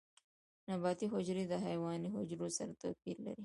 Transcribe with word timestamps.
نباتي 0.69 1.05
حجرې 1.13 1.43
د 1.47 1.53
حیواني 1.65 2.09
حجرو 2.15 2.47
سره 2.57 2.71
توپیر 2.81 3.17
لري 3.25 3.39